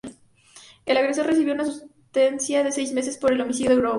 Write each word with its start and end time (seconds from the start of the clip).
El 0.87 0.97
agresor 0.97 1.27
recibió 1.27 1.53
una 1.53 1.65
sentencia 1.71 2.63
de 2.63 2.71
seis 2.71 2.91
meses 2.91 3.17
por 3.19 3.33
el 3.33 3.41
homicidio 3.41 3.69
de 3.75 3.81
Wong. 3.83 3.89